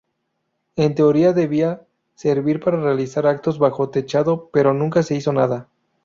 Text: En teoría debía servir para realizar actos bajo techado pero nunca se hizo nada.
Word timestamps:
En 0.77 0.95
teoría 0.95 1.31
debía 1.31 1.85
servir 2.15 2.59
para 2.59 2.81
realizar 2.81 3.27
actos 3.27 3.59
bajo 3.59 3.91
techado 3.91 4.49
pero 4.51 4.73
nunca 4.73 5.03
se 5.03 5.13
hizo 5.13 5.31
nada. 5.31 5.67